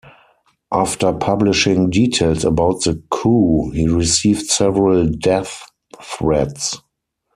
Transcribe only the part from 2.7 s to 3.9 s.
the coup, he